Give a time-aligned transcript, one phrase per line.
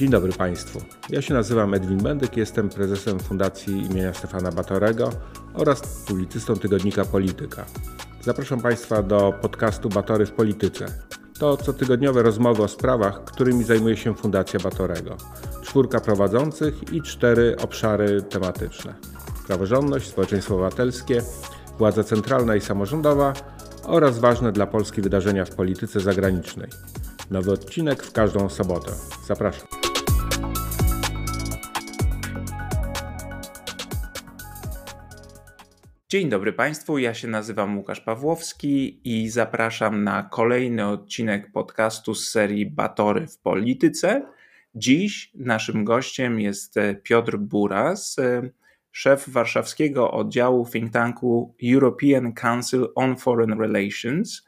[0.00, 0.80] Dzień dobry Państwu.
[1.10, 5.10] Ja się nazywam Edwin Bendyk, jestem prezesem Fundacji imienia Stefana Batorego
[5.54, 7.64] oraz publicystą tygodnika Polityka.
[8.20, 10.86] Zapraszam Państwa do podcastu Batory w Polityce.
[11.38, 15.16] To cotygodniowe rozmowy o sprawach, którymi zajmuje się Fundacja Batorego.
[15.62, 18.94] Czwórka prowadzących i cztery obszary tematyczne.
[19.46, 21.22] Praworządność, społeczeństwo obywatelskie,
[21.78, 23.32] władza centralna i samorządowa
[23.84, 26.68] oraz ważne dla Polski wydarzenia w polityce zagranicznej.
[27.30, 28.92] Nowy odcinek w każdą sobotę.
[29.26, 29.79] Zapraszam.
[36.10, 42.28] Dzień dobry Państwu, ja się nazywam Łukasz Pawłowski i zapraszam na kolejny odcinek podcastu z
[42.28, 44.22] serii Batory w Polityce.
[44.74, 48.16] Dziś naszym gościem jest Piotr Buras,
[48.90, 54.46] szef warszawskiego oddziału think tanku European Council on Foreign Relations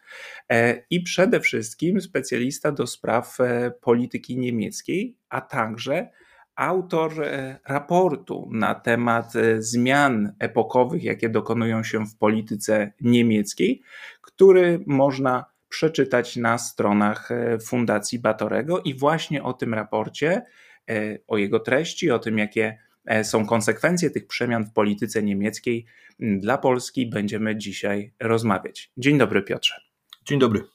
[0.48, 6.09] e, i przede wszystkim specjalista do spraw e, polityki niemieckiej, a także
[6.56, 13.83] autor e, raportu na temat zmian epokowych, jakie dokonują się w polityce niemieckiej,
[14.20, 17.28] który można przeczytać na stronach
[17.67, 20.42] Fundacji Batorego i właśnie o tym raporcie,
[21.27, 25.87] o jego treści, o tym, jakie E, są konsekwencje tych przemian w polityce niemieckiej
[26.20, 28.91] dla Polski, będziemy dzisiaj rozmawiać.
[28.97, 29.75] Dzień dobry, Piotrze.
[30.25, 30.72] Dzień dobry.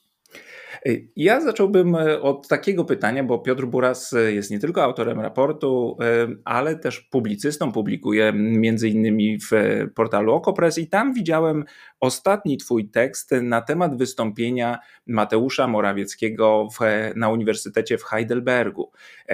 [0.85, 5.19] Y, ja zacząłbym e, od takiego pytania, bo Piotr Buras e, jest nie tylko autorem
[5.19, 9.51] raportu, e, ale też publicystą, publikuje między innymi w
[9.95, 11.63] portalu Okopres i tam widziałem
[11.99, 16.79] ostatni twój tekst na temat wystąpienia Mateusza Morawieckiego w,
[17.15, 18.91] na Uniwersytecie w Heidelbergu,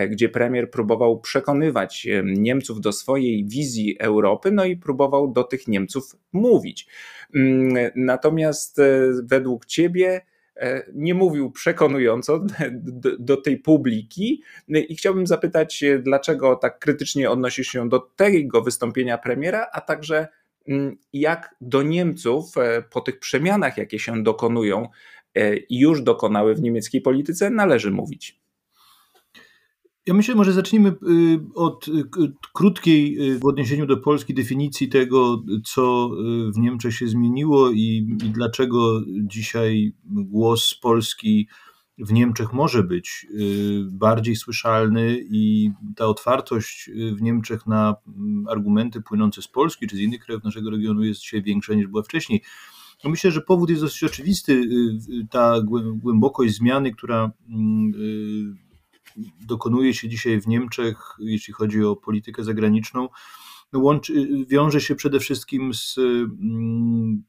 [0.09, 6.15] gdzie premier próbował przekonywać Niemców do swojej wizji Europy, no i próbował do tych Niemców
[6.33, 6.87] mówić.
[7.35, 8.81] Mm, natomiast
[9.23, 10.32] według ciebie E,
[10.93, 12.45] nie mówił przekonująco
[13.19, 19.17] do, tej publiki i chciałbym zapytać, e, dlaczego tak krytycznie odnosisz się do tego wystąpienia
[19.17, 20.27] premiera, a także
[20.67, 24.87] mm, jak do Niemców e, po tych przemianach, jakie się dokonują
[25.69, 28.42] i już dokonały w niemieckiej polityce, należy mówić.
[30.05, 30.93] Ja myślę, może zacznijmy y,
[31.55, 31.91] od y,
[32.53, 36.09] krótkiej y, w odniesieniu do Polski definicji tego, co
[36.55, 41.47] w Niemczech się zmieniło i, i dlaczego dzisiaj głos Polski
[41.97, 43.27] w Niemczech może być
[43.91, 49.99] bardziej słyszalny i ta otwartość w Niemczech na mm, argumenty płynące z Polski czy z
[49.99, 52.41] innych krajów naszego regionu jest dzisiaj większa niż była wcześniej.
[53.03, 54.69] Myślę, że powód jest dosyć oczywisty.
[55.29, 55.61] Ta
[55.95, 57.93] głębokość zmiany, która mm,
[59.47, 63.09] dokonuje się dzisiaj w Niemczech, jeśli chodzi o politykę zagraniczną,
[63.73, 67.23] no łączy, wiąże się przede wszystkim z mm,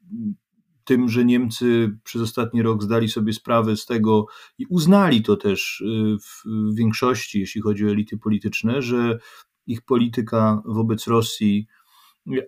[0.84, 4.26] tym, że Niemcy przez ostatni rok zdali sobie sprawę z tego
[4.58, 9.18] i uznali to też y, w większości, jeśli chodzi o elity polityczne, że
[9.66, 11.66] ich polityka wobec Rosji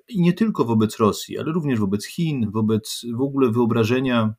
[0.08, 4.34] i nie tylko wobec Rosji, ale również wobec Chin, wobec w ogóle wyobrażenia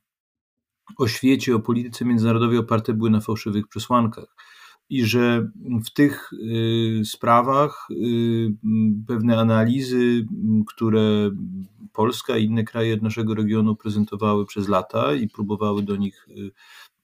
[0.96, 4.36] o świecie, o polityce międzynarodowej oparte były na fałszywych przesłankach
[4.90, 5.50] i że
[5.86, 7.94] w tych y, sprawach y,
[9.06, 10.26] pewne analizy,
[10.66, 11.30] które
[11.92, 16.50] Polska i inne kraje naszego regionu prezentowały przez lata i próbowały do nich y,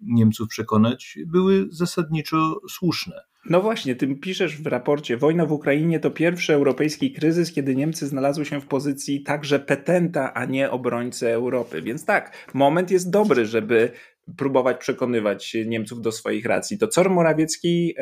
[0.01, 3.21] Niemców przekonać, były zasadniczo słuszne.
[3.51, 8.07] No właśnie, ty piszesz w raporcie, wojna w Ukrainie to pierwszy europejski kryzys, kiedy Niemcy
[8.07, 11.83] znalazły się w pozycji także petenta, a nie obrońcy Europy.
[11.83, 13.91] Więc tak, moment jest dobry, żeby
[14.37, 16.79] próbować przekonywać Niemców do swoich racji.
[16.79, 17.95] To co Morawiecki,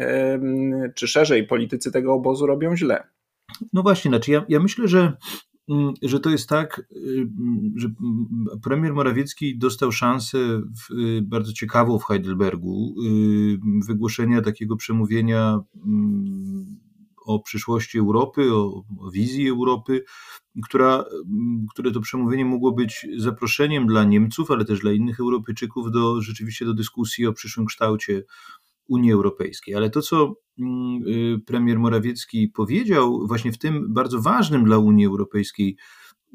[0.94, 3.04] czy szerzej politycy tego obozu robią źle?
[3.72, 5.16] No właśnie, znaczy ja, ja myślę, że
[5.68, 7.28] mm, że to jest tak, y,
[7.76, 7.88] że
[8.62, 16.80] premier Morawiecki dostał szansę w, y, bardzo ciekawą w Heidelbergu y, wygłoszenia takiego przemówienia mm,
[17.26, 20.04] o przyszłości Europy, o, o wizji Europy,
[20.64, 21.04] która,
[21.70, 26.64] które to przemówienie mogło być zaproszeniem dla Niemców, ale też dla innych Europejczyków do rzeczywiście
[26.64, 28.22] do dyskusji o przyszłym kształcie
[28.88, 29.74] Unii Europejskiej.
[29.74, 35.06] Ale to, co mm, y, premier Morawiecki powiedział, właśnie w tym bardzo ważnym dla Unii
[35.06, 35.76] Europejskiej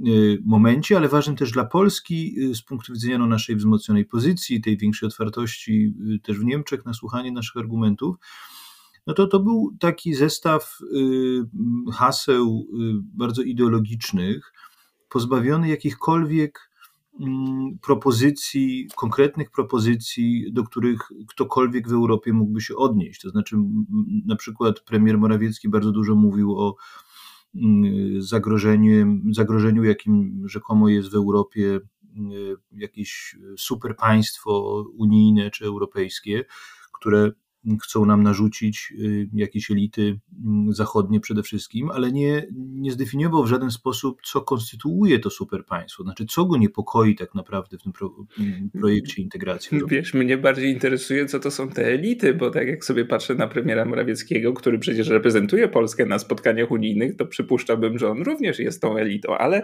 [0.07, 4.61] y, momencie, ale ważnym też dla Polski y, z punktu widzenia no, naszej wzmocnionej pozycji,
[4.61, 5.93] tej większej otwartości
[6.23, 8.15] też w Niemczech na słuchanie naszych argumentów,
[9.07, 12.77] no to to był taki zestaw y, haseł y,
[13.17, 14.53] bardzo ideologicznych,
[15.09, 16.71] pozbawiony jakichkolwiek
[17.19, 23.21] mm, propozycji, konkretnych propozycji, do których ktokolwiek w Europie mógłby się odnieść.
[23.21, 23.55] To znaczy,
[24.25, 26.75] na przykład premier Morawiecki bardzo dużo mówił o
[27.55, 31.79] mm, zagrożeniu, zagrożeniu jakim rzekomo jest w Europie y,
[32.71, 36.45] jakieś super państwo unijne czy europejskie,
[36.93, 37.31] które
[37.83, 43.47] chcą nam narzucić y, jakieś elity mm, zachodnie przede wszystkim, ale nie, nie zdefiniował w
[43.47, 48.15] żaden sposób, co konstytuuje to superpaństwo, znaczy co go niepokoi tak naprawdę w tym pro,
[48.39, 49.79] mm, projekcie integracji.
[49.87, 53.47] Wiesz, mnie bardziej interesuje, co to są te elity, bo tak jak sobie patrzę na
[53.47, 58.81] premiera Morawieckiego, który przecież reprezentuje Polskę na spotkaniach unijnych, to przypuszczałbym, że on również jest
[58.81, 59.61] tą elitą, ale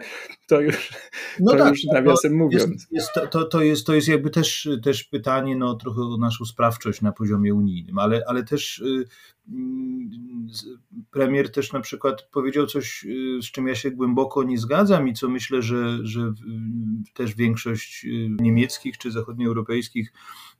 [0.48, 0.94] to już,
[1.40, 2.72] no to tak, już nawiasem mówiąc.
[2.72, 6.46] Jest, jest, to, to, jest, to jest jakby też, też pytanie no, trochę o naszą
[6.46, 9.06] sprawczość na poziomie unijnym, ale, ale też y,
[9.50, 10.10] mm,
[11.12, 15.13] premier też na przykład powiedział coś, y, z czym ja się głęboko nie zgadzam i
[15.13, 16.34] co myślę, że, że
[17.13, 18.10] też większość y,
[18.40, 20.13] niemieckich czy zachodnioeuropejskich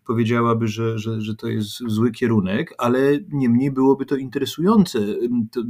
[0.06, 5.00] powiedziałaby, że, że, że to jest zły kierunek, ale niemniej byłoby to interesujące
[5.52, 5.62] to,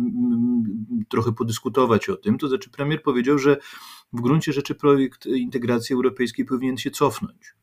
[1.10, 2.38] trochę podyskutować o tym.
[2.38, 3.58] To znaczy, premier powiedział, że
[4.14, 7.54] w gruncie rzeczy projekt integracji europejskiej powinien się cofnąć.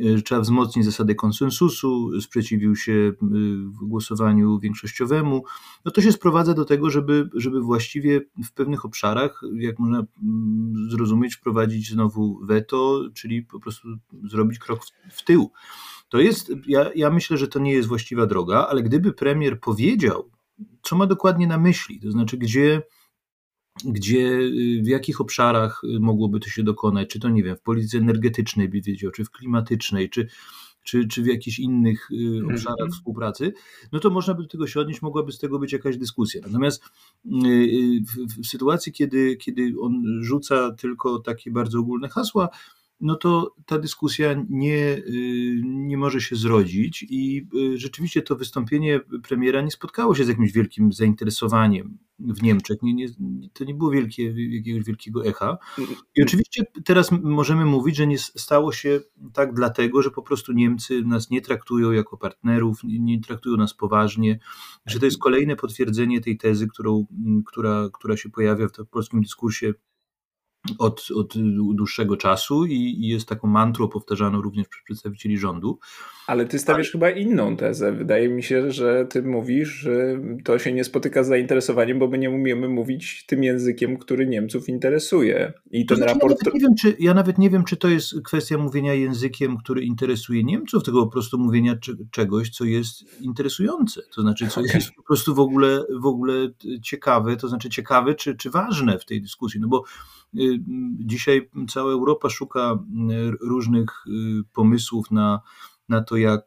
[0.00, 3.12] E, trzeba wzmocnić zasady konsensusu, sprzeciwił się e,
[3.86, 5.44] głosowaniu większościowemu.
[5.84, 10.90] No to się sprowadza do tego, żeby, żeby właściwie w pewnych obszarach, jak można mm,
[10.90, 13.88] zrozumieć, wprowadzić znowu weto, czyli po prostu
[14.24, 15.50] zrobić krok w, w tył.
[16.08, 20.30] To jest, ja, ja myślę, że to nie jest właściwa droga, ale gdyby premier powiedział,
[20.82, 22.82] co ma dokładnie na myśli, to znaczy gdzie
[23.84, 24.38] gdzie,
[24.82, 28.80] w jakich obszarach mogłoby to się dokonać, czy to nie wiem, w polityce energetycznej by
[28.80, 30.28] wiedział, czy w klimatycznej, czy,
[30.82, 32.54] czy, czy w jakichś innych y, mhm.
[32.54, 33.52] obszarach współpracy,
[33.92, 36.40] no to można by do tego się odnieść, mogłaby z tego być jakaś dyskusja.
[36.46, 36.82] Natomiast
[37.26, 42.48] y, y, w, w sytuacji, kiedy, kiedy on rzuca tylko takie bardzo ogólne hasła,
[43.02, 49.00] no to ta dyskusja nie, y, nie może się zrodzić i y, rzeczywiście to wystąpienie
[49.22, 52.82] premiera nie spotkało się z jakimś wielkim zainteresowaniem w Niemczech.
[52.82, 53.08] Nie, nie,
[53.52, 55.58] to nie było wielkie, jakiegoś wielkiego echa.
[56.16, 59.00] I oczywiście teraz możemy mówić, że nie stało się
[59.32, 64.38] tak dlatego, że po prostu Niemcy nas nie traktują jako partnerów, nie, traktują nas poważnie,
[64.86, 67.06] że to jest kolejne potwierdzenie tej tezy, którą,
[67.46, 69.74] która, która się pojawia w polskim dyskursie
[70.78, 71.34] od, od
[71.74, 75.78] dłuższego czasu i, i, jest taką mantrą powtarzaną również przez przedstawicieli rządu.
[76.26, 76.92] Ale ty stawiasz Ale...
[76.92, 77.92] chyba inną tezę.
[77.92, 82.18] Wydaje mi się, że ty mówisz, że to się nie spotyka z zainteresowaniem, bo my
[82.18, 85.52] nie umiemy mówić tym językiem, który Niemców interesuje.
[85.70, 86.38] I ten znaczy, raport.
[86.44, 89.56] Ja nawet, nie wiem, czy, ja nawet nie wiem, czy to jest kwestia mówienia językiem,
[89.56, 91.76] który interesuje Niemców, tylko po prostu mówienia
[92.10, 94.02] czegoś, co jest interesujące.
[94.14, 94.72] To znaczy, co okay.
[94.74, 96.34] jest po prostu w ogóle, w ogóle
[96.82, 99.60] ciekawe, to znaczy ciekawe czy, czy ważne w tej dyskusji.
[99.60, 99.84] No bo
[100.98, 102.78] dzisiaj cała Europa szuka
[103.10, 104.10] y, różnych y,
[104.52, 105.40] pomysłów na,
[105.88, 106.44] na to, jak,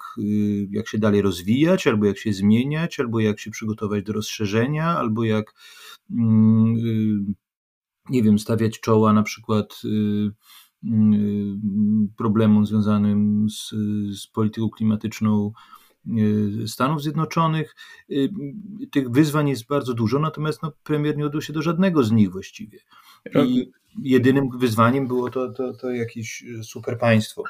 [0.69, 5.23] jak się dalej rozwijać, albo jak się zmieniać, albo jak się przygotować do rozszerzenia, albo
[5.23, 5.53] jak
[6.11, 7.33] mm,
[8.09, 9.81] nie wiem, stawiać czoła na przykład
[12.17, 13.69] problemom związanym z,
[14.21, 15.51] z polityką klimatyczną
[16.67, 17.75] Stanów Zjednoczonych.
[18.91, 22.31] Tych wyzwań jest bardzo dużo, natomiast no, premier nie odbył się do żadnego z nich
[22.31, 22.79] właściwie.
[23.33, 23.71] I
[24.03, 27.43] jedynym wyzwaniem było to, to, to jakieś super państwo.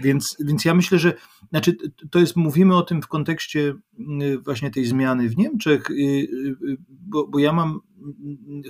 [0.00, 1.14] Więc, więc ja myślę, że
[1.50, 1.76] znaczy,
[2.10, 3.74] to jest, mówimy o tym w kontekście
[4.22, 7.80] y, właśnie tej zmiany w Niemczech, y, y, bo, bo ja mam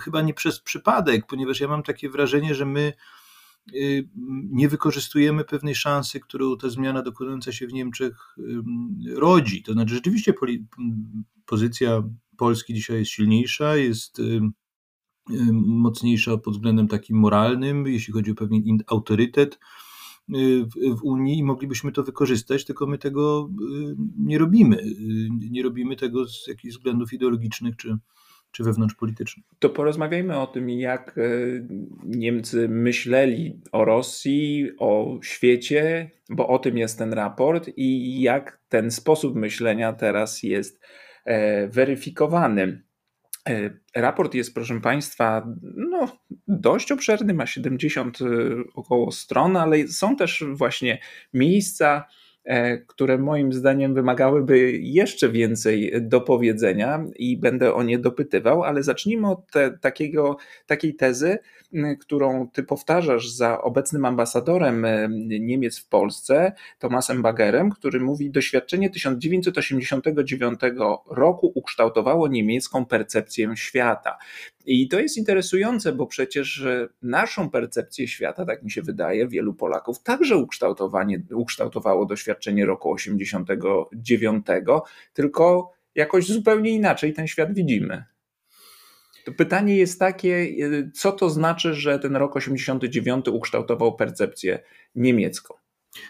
[0.02, 2.93] chyba nie przez przypadek, ponieważ ja mam takie wrażenie, że my
[4.50, 8.37] nie wykorzystujemy pewnej szansy, którą ta zmiana dokonująca się w Niemczech
[9.14, 9.62] rodzi.
[9.62, 10.35] To znaczy, rzeczywiście
[11.47, 12.02] pozycja
[12.37, 14.21] Polski dzisiaj jest silniejsza, jest
[15.52, 19.59] mocniejsza pod względem takim moralnym, jeśli chodzi o pewien autorytet
[20.35, 20.64] y,
[20.97, 23.50] w Unii i moglibyśmy to wykorzystać, tylko my tego
[23.91, 24.76] y, nie robimy.
[24.76, 27.97] Y, nie robimy tego z jakichś względów ideologicznych czy,
[28.50, 29.47] czy wewnątrzpolitycznych.
[29.59, 31.17] To porozmawiajmy o tym, jak
[32.05, 38.91] Niemcy myśleli o Rosji, o świecie, bo o tym jest ten raport i jak ten
[38.91, 40.81] sposób myślenia teraz jest
[41.25, 42.83] e, weryfikowany.
[43.49, 45.46] E, raport jest, proszę Państwa,
[45.76, 46.18] no,
[46.49, 48.25] dość obszerny, ma 70 e,
[48.75, 50.99] około stron, ale są też właśnie
[51.34, 52.04] miejsca,
[52.87, 59.50] które moim zdaniem wymagałyby jeszcze więcej dopowiedzenia i będę o nie dopytywał, ale zacznijmy od
[59.50, 61.38] te, takiego, takiej tezy,
[62.00, 64.87] którą ty powtarzasz za obecnym ambasadorem
[65.40, 70.61] Niemiec w Polsce, Tomasem Bagerem, który mówi: Doświadczenie 1989
[71.11, 74.18] roku ukształtowało niemiecką percepcję świata.
[74.66, 76.64] I to jest interesujące, bo przecież
[77.02, 84.47] naszą percepcję świata, tak mi się wydaje, wielu Polaków także ukształtowanie, ukształtowało doświadczenie roku 89,
[85.12, 88.04] tylko jakoś zupełnie inaczej ten świat widzimy.
[89.25, 94.59] To pytanie jest takie, y, co to znaczy, że ten rok 89 ukształtował percepcję
[94.95, 95.54] niemiecką?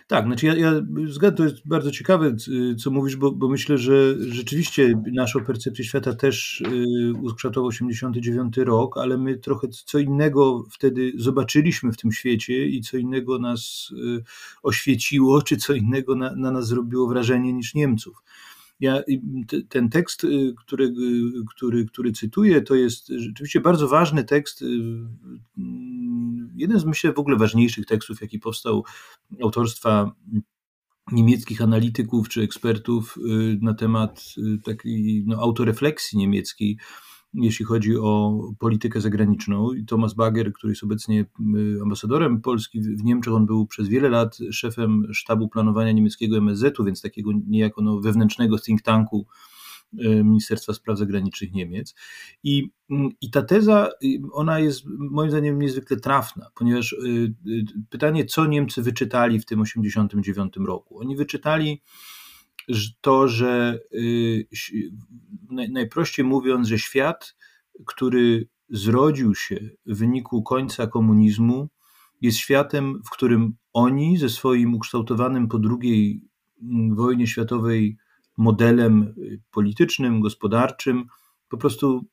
[0.06, 0.72] Tak, znaczy ja, ja
[1.08, 2.36] zgadzam, to jest bardzo ciekawe,
[2.78, 8.98] co mówisz, bo, bo myślę, że rzeczywiście naszą percepcję świata też y, ukształtował 89 rok,
[8.98, 14.24] ale my trochę co innego wtedy zobaczyliśmy w tym świecie i co innego nas y,
[14.62, 18.22] oświeciło, czy co innego na, na nas zrobiło wrażenie niż Niemców.
[18.80, 19.02] Ja,
[19.68, 20.92] ten tekst, y, który,
[21.56, 24.64] który, który cytuję, to jest rzeczywiście bardzo ważny tekst.
[26.54, 28.84] Jeden z myślę w ogóle ważniejszych tekstów, jaki powstał
[29.42, 30.12] autorstwa
[31.12, 36.78] niemieckich analityków czy ekspertów y, na temat y, takiej no, autorefleksji niemieckiej,
[37.34, 39.72] jeśli chodzi o politykę zagraniczną.
[39.72, 44.08] I Thomas Bager, który jest obecnie y, ambasadorem Polski w Niemczech, on był przez wiele
[44.08, 49.26] lat szefem sztabu planowania niemieckiego MSZ-u, więc takiego niejako no, wewnętrznego think tanku
[50.24, 51.94] Ministerstwa Spraw Zagranicznych Niemiec.
[52.42, 57.34] I, mm, I ta teza, y, ona jest moim zdaniem niezwykle trafna, ponieważ y,
[57.90, 60.98] pytanie, co Niemcy wyczytali w tym 1989 roku?
[60.98, 61.82] Oni wyczytali
[63.00, 63.80] to, że
[65.50, 67.36] najprościej mówiąc, że świat,
[67.86, 71.68] który zrodził się w wyniku końca komunizmu,
[72.20, 76.28] jest światem, w którym oni ze swoim ukształtowanym po II
[76.62, 77.96] mm, wojnie światowej
[78.36, 79.14] modelem
[79.50, 81.06] politycznym, gospodarczym,
[81.48, 82.04] po prostu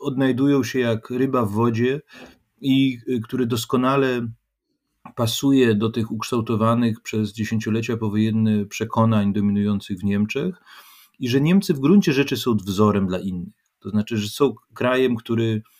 [0.00, 2.00] odnajdują się jak ryba w wodzie
[2.60, 4.28] i który doskonale
[5.16, 10.54] pasuje do tych ukształtowanych przez dziesięciolecia powojenne przekonań dominujących w Niemczech
[11.18, 13.54] i że Niemcy w gruncie rzeczy są wzorem dla innych.
[13.78, 15.62] To znaczy, że są krajem, który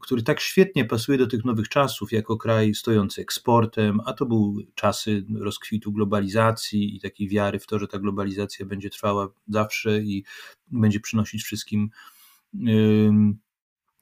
[0.00, 4.66] który tak świetnie pasuje do tych nowych czasów, jako kraj stojący eksportem, a to były
[4.74, 10.24] czasy rozkwitu globalizacji i takiej wiary w to, że ta globalizacja będzie trwała zawsze i
[10.70, 11.90] będzie przynosić wszystkim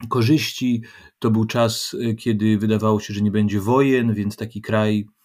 [0.08, 0.82] korzyści.
[1.18, 5.23] To był czas, y, kiedy wydawało się, że nie będzie wojen, więc taki kraj Y,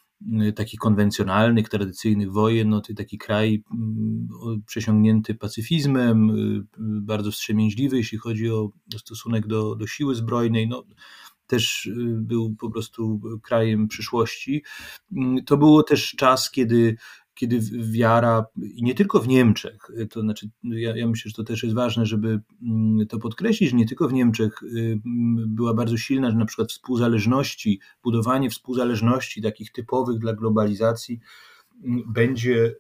[0.56, 4.28] takich konwencjonalnych, tradycyjnych wojen, no to taki kraj mm,
[4.66, 6.64] przesiągnięty pacyfizmem, y,
[7.02, 10.84] bardzo wstrzemięźliwy, jeśli chodzi o stosunek do, do siły zbrojnej, no,
[11.48, 14.64] też y, był po prostu krajem przyszłości.
[15.46, 16.98] To było też czas, kiedy
[17.40, 17.60] kiedy
[17.92, 21.76] wiara, i nie tylko w Niemczech, to znaczy, ja, ja, myślę, że to też jest
[21.76, 25.00] ważne, żeby mm, to podkreślić, że nie tylko w Niemczech y,
[25.48, 31.20] była bardzo silna, że na przykład współzależności, budowanie współzależności takich typowych dla globalizacji
[32.08, 32.76] będzie y,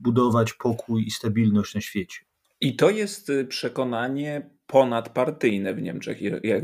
[0.00, 2.18] budować pokój i stabilność na świecie.
[2.60, 6.18] I to jest y, przekonanie ponadpartyjne w Niemczech,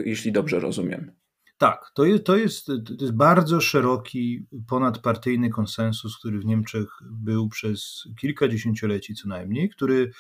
[0.05, 1.13] jeśli dobrze rozumiem.
[1.65, 7.49] Tak, to jest, to, jest, to jest bardzo szeroki, ponadpartyjny konsensus, który w Niemczech był
[7.49, 10.11] przez kilka dziesięcioleci co najmniej, który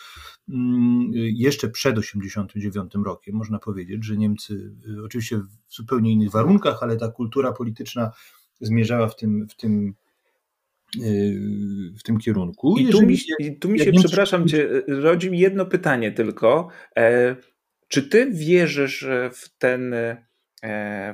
[0.48, 4.54] mm, jeszcze przed 1989 rokiem, można powiedzieć, że Niemcy,
[4.88, 8.12] y, oczywiście w zupełnie innych warunkach, ale ta kultura polityczna
[8.60, 9.94] zmierzała w tym, w tym
[11.02, 12.78] y, w tym kierunku.
[12.78, 14.08] I tu mi, i tu mi się, Niemcy...
[14.08, 16.68] przepraszam cię, rodzi mi jedno pytanie tylko.
[16.96, 17.36] E,
[17.88, 19.94] czy ty wierzysz w ten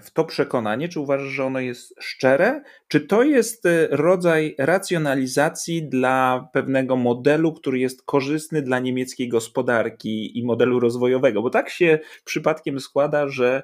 [0.02, 0.88] w to przekonanie?
[0.88, 2.62] Czy uważasz, że ono jest szczere?
[2.88, 10.38] Czy to jest e, rodzaj racjonalizacji dla pewnego modelu, który jest korzystny dla niemieckiej gospodarki
[10.38, 11.42] i modelu rozwojowego?
[11.42, 13.62] Bo tak się przypadkiem składa, że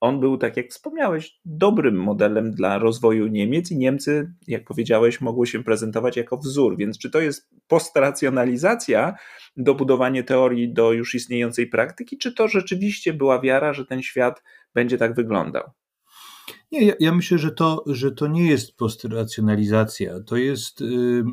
[0.00, 5.46] on był, tak jak wspomniałeś, dobrym modelem dla rozwoju Niemiec i Niemcy, jak powiedziałeś, mogły
[5.46, 6.76] się prezentować jako wzór.
[6.76, 9.14] Więc czy to jest postracjonalizacja,
[9.56, 14.42] dobudowanie teorii do już istniejącej praktyki, czy to rzeczywiście była wiara, że ten świat
[14.74, 15.70] będzie tak wyglądał?
[16.72, 20.20] Nie, ja, ja, myślę, że to, że to nie jest postracjonalizacja.
[20.20, 21.24] To jest yy,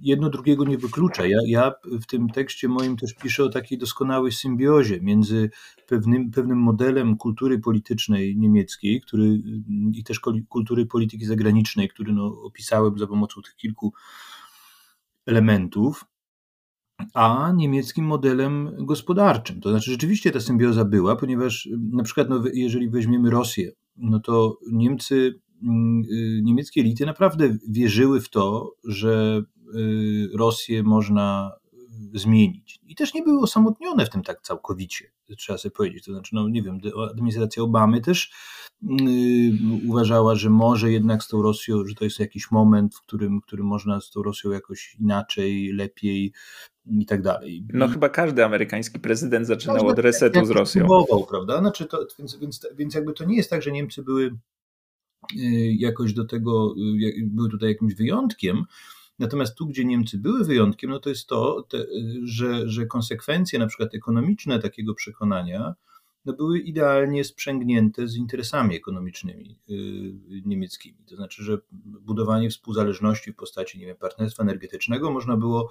[0.00, 1.26] jedno drugiego nie wyklucza.
[1.26, 5.50] Ja, ja w tym tekście moim też piszę o takiej doskonałej symbiozie między
[5.86, 9.42] pewnym, pewnym modelem kultury politycznej niemieckiej, który,
[9.92, 13.92] i też kultury polityki zagranicznej, który no, opisałem za pomocą tych kilku
[15.26, 16.04] elementów,
[17.14, 19.60] a niemieckim modelem gospodarczym.
[19.60, 24.58] To znaczy, rzeczywiście ta symbioza była, ponieważ na przykład, no, jeżeli weźmiemy Rosję, no to
[24.72, 29.42] Niemcy, mm, y, niemieckie elity naprawdę wierzyły w to, że
[29.74, 31.52] y, Rosję można
[32.14, 32.80] zmienić.
[32.86, 36.04] I też nie były osamotnione w tym tak całkowicie, trzeba sobie powiedzieć.
[36.04, 36.78] To znaczy, no nie wiem,
[37.10, 38.32] administracja Obamy też
[39.88, 43.44] uważała, że może jednak z tą Rosją, że to jest jakiś moment, w którym, w
[43.44, 46.32] którym można z tą Rosją jakoś inaczej, lepiej
[46.86, 47.64] i tak dalej.
[47.72, 50.86] No chyba każdy amerykański prezydent zaczynał od resetu z Rosją.
[50.86, 51.58] Próbował, prawda?
[51.58, 54.22] Znaczy to, więc, więc, więc jakby to nie jest tak, że Niemcy były
[55.34, 58.64] yy, jakoś do tego, yy, były tutaj jakimś wyjątkiem,
[59.20, 61.86] Natomiast tu, gdzie Niemcy były wyjątkiem, no to jest to, te,
[62.24, 65.74] że, że konsekwencje na przykład ekonomiczne takiego przekonania
[66.24, 69.58] no były idealnie sprzęgnięte z interesami ekonomicznymi
[70.44, 70.98] niemieckimi.
[71.08, 71.58] To znaczy, że
[72.00, 75.70] budowanie współzależności w postaci nie wiem, partnerstwa energetycznego można było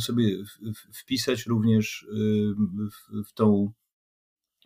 [0.00, 0.24] sobie
[0.92, 2.06] wpisać również
[2.90, 3.72] w, w tą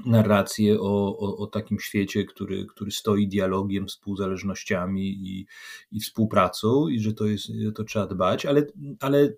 [0.07, 5.47] narrację o, o, o, takim świecie, który, który stoi dialogiem, współzależnościami i,
[5.93, 8.67] i współpracą, i że to jest, to trzeba dbać, ale,
[9.01, 9.33] ale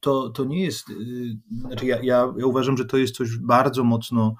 [0.00, 0.86] to, to nie jest,
[1.50, 4.34] znaczy ja, ja, ja uważam, że to jest coś bardzo mocno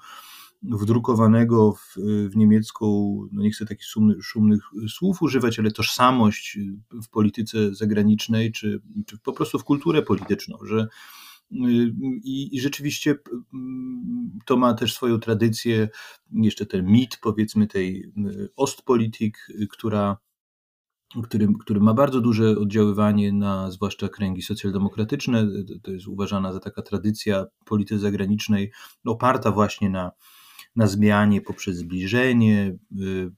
[0.63, 1.95] wdrukowanego w,
[2.29, 6.57] w niemiecką, no nie chcę takich szumnych, szumnych słów używać, ale tożsamość
[7.03, 10.87] w polityce zagranicznej, czy, czy po prostu w kulturę polityczną, że
[12.23, 13.15] i, I, rzeczywiście
[14.45, 15.89] to ma też swoją tradycję,
[16.31, 18.11] jeszcze ten mit, powiedzmy, tej
[18.55, 20.17] Ostpolitik, która,
[21.23, 25.47] który, który ma bardzo duże oddziaływanie na zwłaszcza kręgi socjaldemokratyczne.
[25.83, 28.71] To jest uważana za taka tradycja polityki zagranicznej
[29.05, 30.11] oparta właśnie na
[30.77, 32.77] na zmianie poprzez zbliżenie.
[33.01, 33.29] Y, y,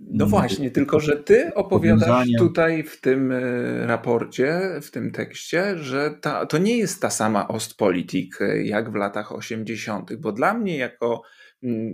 [0.00, 6.10] no właśnie, tylko że ty opowiadasz tutaj w tym y, raporcie, w tym tekście, że
[6.20, 11.22] ta, to nie jest ta sama Ostpolitik jak w latach 80., bo dla mnie jako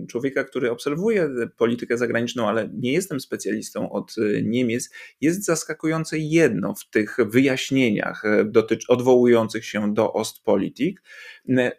[0.09, 4.89] człowieka, który obserwuje politykę zagraniczną, ale nie jestem specjalistą od y, Niemiec,
[5.21, 11.01] jest zaskakujące jedno w tych wyjaśnieniach e, dotycz, odwołujących się do Ostpolitik,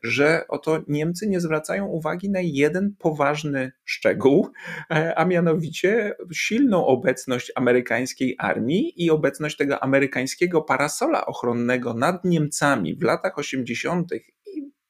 [0.02, 4.49] że oto Niemcy nie zwracają uwagi na jeden poważny szczegół,
[4.90, 12.97] e, a mianowicie silną obecność amerykańskiej armii i obecność tego amerykańskiego parasola ochronnego nad Niemcami
[12.97, 14.11] w latach 80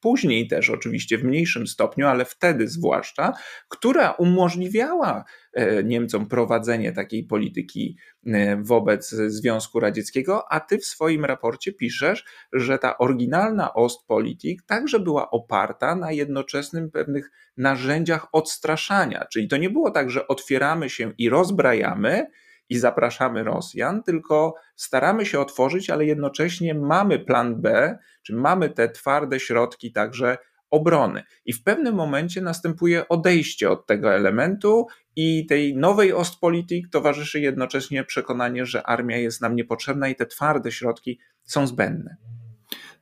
[0.01, 3.33] później też oczywiście w mniejszym stopniu, ale wtedy zwłaszcza,
[3.69, 11.25] która umożliwiała e, Niemcom prowadzenie takiej polityki e, wobec Związku Radzieckiego, a ty w swoim
[11.25, 19.49] raporcie piszesz, że ta oryginalna Ostpolitik także była oparta na jednoczesnym pewnych narzędziach odstraszania, czyli
[19.49, 22.27] to nie było tak, że otwieramy się i rozbrajamy,
[22.69, 28.89] i zapraszamy Rosjan, tylko staramy się otworzyć, ale jednocześnie mamy plan B, czy mamy te
[28.89, 30.39] twarde środki także
[30.71, 31.23] obrony.
[31.45, 38.05] I w pewnym momencie następuje odejście od tego elementu i tej nowej Ostpolitik towarzyszy jednocześnie
[38.05, 42.17] przekonanie, że armia jest nam niepotrzebna i te twarde środki są zbędne.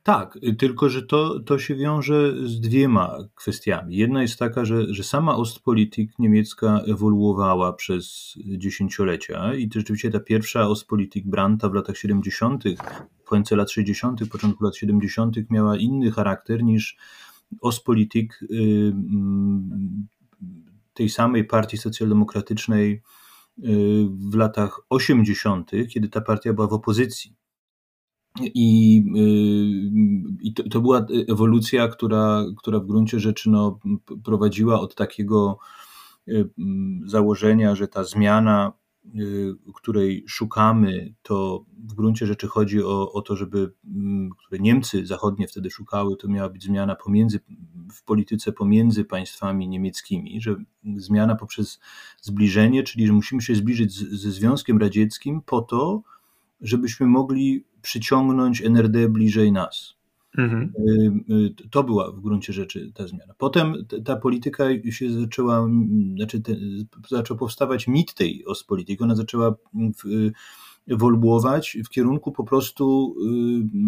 [0.05, 3.95] Tak, tylko że to, to się wiąże z dwiema kwestiami.
[3.95, 10.19] Jedna jest taka, że, że sama Ostpolitik niemiecka ewoluowała przez dziesięciolecia i to rzeczywiście ta
[10.19, 12.63] pierwsza Ostpolitik Brandta w latach 70.,
[13.23, 15.35] w końcu lat 60., początku lat 70.
[15.49, 16.97] miała inny charakter niż
[17.61, 18.47] Ostpolitik y,
[18.93, 20.07] mm,
[20.93, 23.01] tej samej partii socjaldemokratycznej y,
[24.31, 27.35] w latach 80., kiedy ta partia była w opozycji
[28.41, 33.79] i, y, i to, to, była ewolucja, która, która w gruncie rzeczy no,
[34.23, 35.57] prowadziła od takiego
[36.27, 36.49] y,
[37.05, 38.73] założenia, że ta zmiana,
[39.15, 43.73] y, której szukamy, to w gruncie rzeczy chodzi o, o to, żeby,
[44.37, 47.39] które Niemcy zachodnie wtedy szukały, to miała być zmiana pomiędzy,
[47.93, 50.55] w polityce pomiędzy państwami niemieckimi, że
[50.95, 51.79] zmiana poprzez
[52.21, 56.01] zbliżenie, czyli że musimy się zbliżyć z, ze Związkiem Radzieckim po to,
[56.61, 59.95] żebyśmy mogli przyciągnąć NRD bliżej nas.
[60.37, 60.73] Mhm.
[60.89, 61.33] Y,
[61.65, 63.33] y, to była w gruncie rzeczy ta zmiana.
[63.37, 65.67] Potem ta polityka się zaczęła,
[66.15, 66.55] znaczy te,
[67.09, 69.01] zaczął powstawać mit tej Ostpolitik.
[69.01, 70.31] Ona zaczęła w,
[70.87, 73.15] ewoluować w kierunku po prostu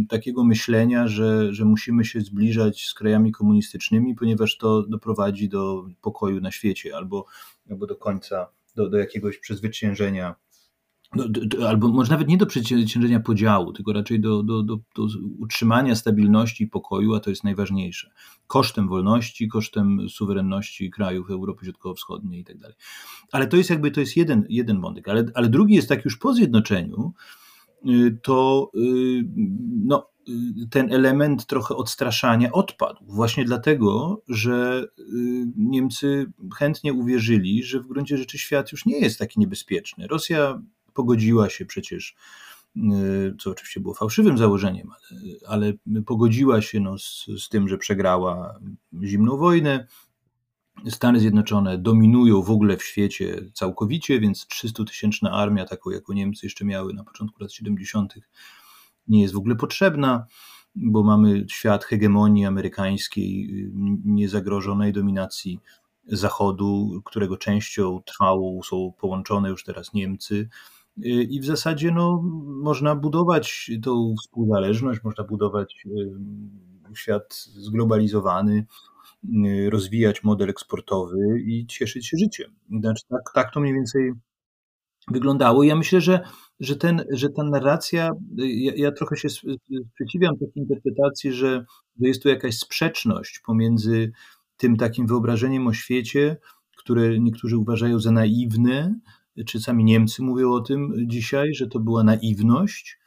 [0.04, 5.86] y, takiego myślenia, że, że musimy się zbliżać z krajami komunistycznymi, ponieważ to doprowadzi do
[6.02, 7.26] pokoju na świecie albo,
[7.70, 10.36] albo do końca, do, do jakiegoś przezwyciężenia
[11.18, 15.08] do, do, albo może nawet nie do przeciężenia podziału, tylko raczej do, do, do, do
[15.40, 18.12] utrzymania stabilności i pokoju, a to jest najważniejsze.
[18.48, 22.76] Kosztem wolności, kosztem suwerenności krajów Europy Środkowo-Wschodniej i tak dalej.
[23.32, 25.08] Ale to jest jakby to jest jeden, jeden wątek.
[25.08, 27.14] Ale, ale drugi jest tak już po zjednoczeniu,
[27.90, 29.24] y, to y,
[29.86, 30.34] no, y,
[30.70, 33.06] ten element trochę odstraszania odpadł.
[33.06, 34.88] Właśnie dlatego, że
[35.58, 40.08] Niemcy chętnie uwierzyli, że w gruncie rzeczy świat już nie jest taki niebezpieczny.
[40.08, 40.62] Rosja
[40.98, 42.16] pogodziła się przecież,
[42.78, 47.78] y, co oczywiście było fałszywym założeniem, ale, ale pogodziła się no z, z tym, że
[47.78, 48.60] przegrała
[49.04, 49.88] zimną wojnę.
[50.90, 56.66] Stany Zjednoczone dominują w ogóle w świecie całkowicie, więc 300-tysięczna armia, taką jaką Niemcy jeszcze
[56.66, 58.14] miały na początku lat 70.,
[59.08, 60.26] nie jest w ogóle potrzebna,
[60.76, 63.50] bo mamy świat hegemonii amerykańskiej,
[64.06, 65.60] niezagrożonej dominacji
[66.08, 70.50] Zachodu, którego częścią trwałą są połączone już teraz Niemcy.
[71.06, 78.66] Y, I w zasadzie no, można budować tą współzależność, można budować y, świat zglobalizowany,
[79.70, 82.52] rozwijać model eksportowy i cieszyć się życiem.
[82.80, 84.14] Znaczy, tak, tak to mniej więcej
[85.12, 85.64] wyglądało.
[85.64, 86.20] Ja myślę, że,
[86.60, 91.66] że, ten, że ta narracja, ja, ja trochę się sprzeciwiam takiej interpretacji, że,
[92.02, 94.12] że jest tu jakaś sprzeczność pomiędzy
[94.58, 96.38] tym takim wyobrażeniem o świecie,
[96.78, 99.00] które niektórzy uważają za naiwne,
[99.46, 103.00] czy sami Niemcy mówią o tym dzisiaj, że to była naiwność,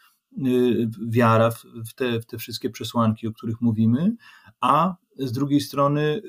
[0.47, 1.51] y, wiara
[1.87, 4.17] w te, w te wszystkie przesłanki, o których mówimy,
[4.61, 6.23] a z drugiej strony y,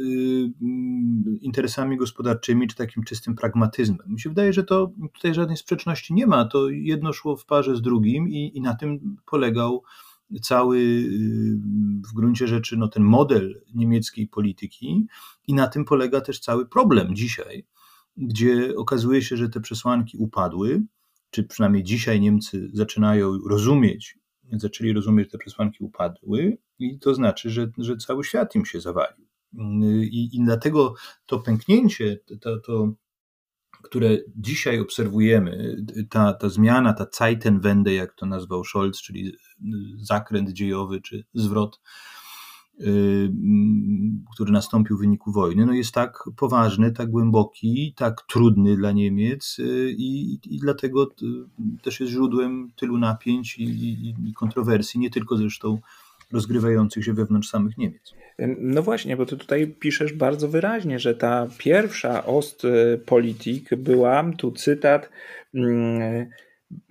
[0.62, 4.08] mm, interesami gospodarczymi, czy takim czystym pragmatyzmem.
[4.08, 6.46] Mi się wydaje, że to tutaj żadnej sprzeczności nie ma.
[6.46, 9.84] To jedno szło w parze z drugim i, i na tym polegał
[10.42, 11.58] cały y,
[12.10, 15.08] w gruncie rzeczy no, ten model niemieckiej polityki
[15.48, 17.66] i na tym polega też cały problem dzisiaj,
[18.18, 20.82] gdzie okazuje się, że te przesłanki upadły,
[21.30, 24.18] czy przynajmniej dzisiaj Niemcy zaczynają rozumieć,
[24.52, 28.82] zaczęli rozumieć, że te przesłanki upadły i to znaczy, że, że cały świat im się
[28.82, 29.28] zawalił.
[30.02, 30.94] I, i dlatego
[31.26, 32.94] to pęknięcie, to, to,
[33.84, 39.32] które dzisiaj obserwujemy, ta, ta zmiana, ta Zeitenwende, jak to nazwał Scholz, czyli
[39.98, 41.82] zakręt dziejowy czy zwrot,
[44.34, 49.60] który nastąpił w wyniku wojny, no jest tak poważny, tak głęboki, tak trudny dla Niemiec
[49.60, 51.10] y, i, i dlatego
[51.84, 55.80] też jest źródłem tylu napięć i, i, i kontrowersji, nie tylko zresztą
[56.32, 58.14] rozgrywających się wewnątrz samych Niemiec.
[58.60, 65.10] No właśnie, bo ty tutaj piszesz bardzo wyraźnie, że ta pierwsza Ostpolitik była, tu cytat,
[65.54, 66.28] mm,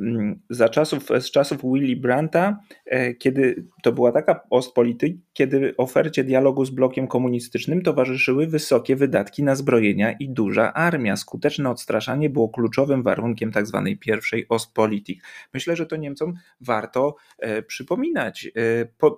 [0.00, 6.24] Mm, za czasów, z czasów Willy Brandta, e, kiedy to była taka Ostpolitik, kiedy ofercie
[6.24, 11.16] dialogu z blokiem komunistycznym towarzyszyły wysokie wydatki na zbrojenia i duża armia.
[11.16, 13.82] Skuteczne odstraszanie było kluczowym warunkiem tzw.
[13.84, 15.22] Tak pierwszej Ostpolitik.
[15.54, 18.48] Myślę, że to Niemcom warto e, przypominać.
[18.56, 19.10] E,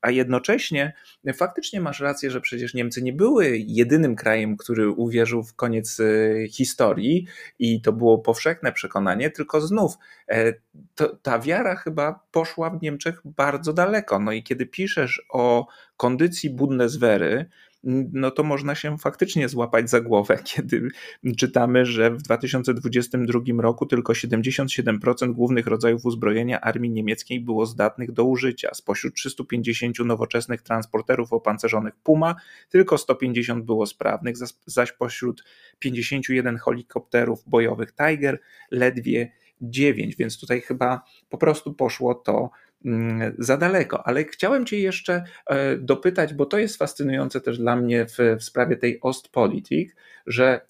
[0.00, 0.92] a jednocześnie
[1.34, 5.98] faktycznie masz rację, że przecież Niemcy nie były jedynym krajem, który uwierzył w koniec
[6.50, 7.26] historii
[7.58, 10.52] i to było powszechne przekonanie, tylko znów znów e,
[10.94, 14.18] to, ta wiara chyba poszła w Niemczech bardzo daleko.
[14.18, 15.37] No i kiedy piszesz o
[15.96, 17.48] kondycji Bundeswehry,
[18.12, 20.88] no to można się faktycznie złapać za głowę, kiedy
[21.36, 28.24] czytamy, że w 2022 roku tylko 77% głównych rodzajów uzbrojenia armii niemieckiej było zdatnych do
[28.24, 28.74] użycia.
[28.74, 32.34] Spośród 350 nowoczesnych transporterów opancerzonych Puma
[32.68, 34.34] tylko 150 było sprawnych,
[34.66, 35.44] zaś pośród
[35.78, 42.50] 51 helikopterów bojowych Tiger ledwie 9, więc tutaj chyba po prostu poszło to
[43.38, 44.06] za daleko.
[44.06, 48.44] Ale chciałem Cię jeszcze e, dopytać, bo to jest fascynujące też dla mnie w, w
[48.44, 50.68] sprawie tej Ostpolitik, że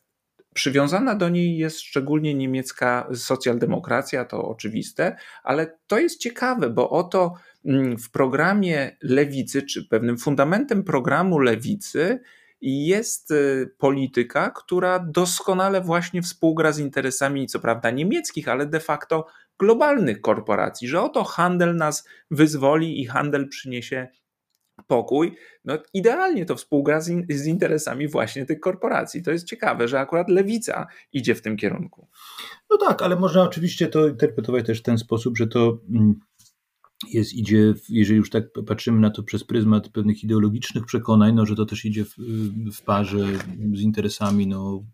[0.58, 7.34] Przywiązana do niej jest szczególnie niemiecka socjaldemokracja, to oczywiste, ale to jest ciekawe, bo oto
[7.64, 12.20] mm, w programie lewicy, czy pewnym fundamentem programu lewicy
[12.60, 19.26] jest y, polityka, która doskonale właśnie współgra z interesami, co prawda niemieckich, ale de facto
[19.58, 24.08] globalnych korporacji, że oto handel nas wyzwoli i handel przyniesie
[24.86, 29.22] pokój, no idealnie to współgra z, in, z, interesami właśnie tych korporacji.
[29.22, 32.08] To jest ciekawe, że akurat lewica idzie w tym kierunku.
[32.70, 36.14] No tak, ale można oczywiście to interpretować też w ten sposób, że to mm,
[37.10, 41.54] jest, idzie, jeżeli już tak patrzymy na to przez pryzmat pewnych ideologicznych przekonań, no, że
[41.54, 42.14] to też idzie w,
[42.76, 43.26] w parze
[43.74, 44.84] z interesami no,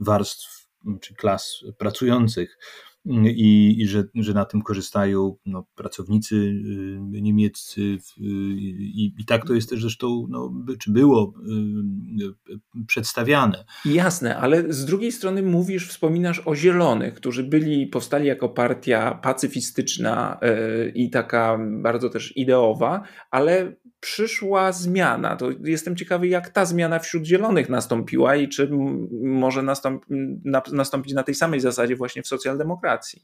[0.00, 0.70] warstw
[1.00, 2.58] czy klas pracujących
[3.06, 9.54] i, i że, że na tym korzystają no, pracownicy y, niemieccy i, i tak to
[9.54, 11.34] jest też zresztą, no, czy było
[12.20, 13.64] y, przedstawiane.
[13.84, 20.38] Jasne, ale z drugiej strony mówisz, wspominasz o Zielonych, którzy byli, powstali jako partia pacyfistyczna
[20.86, 25.36] y, i taka bardzo też ideowa, ale przyszła zmiana.
[25.36, 28.70] To jestem ciekawy, jak ta zmiana wśród zielonych nastąpiła i czy
[29.22, 30.04] może nastąp,
[30.72, 33.22] nastąpić na tej samej zasadzie właśnie w socjaldemokracji.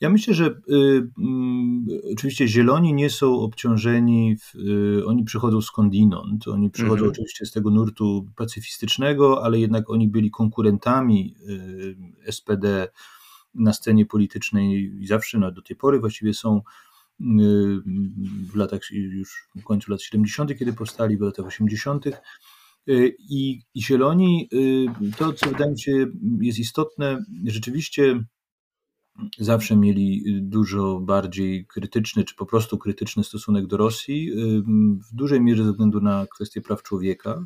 [0.00, 4.54] Ja myślę, że y, y, oczywiście zieloni nie są obciążeni, w,
[5.00, 7.10] y, oni przychodzą skądinąd, oni przychodzą mhm.
[7.10, 11.34] oczywiście z tego nurtu pacyfistycznego, ale jednak oni byli konkurentami
[12.28, 12.88] y, SPD
[13.54, 16.62] na scenie politycznej i zawsze, no, do tej pory właściwie są
[18.52, 22.04] w latach już w końcu lat 70., kiedy powstali, w latach 80.
[23.18, 24.48] I, I zieloni,
[25.18, 26.06] to co wydaje mi się
[26.40, 28.24] jest istotne, rzeczywiście
[29.38, 34.32] zawsze mieli dużo bardziej krytyczny, czy po prostu krytyczny stosunek do Rosji,
[35.10, 37.44] w dużej mierze ze względu na kwestie praw człowieka,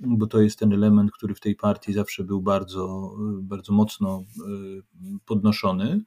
[0.00, 4.24] bo to jest ten element, który w tej partii zawsze był bardzo, bardzo mocno
[5.26, 6.00] podnoszony.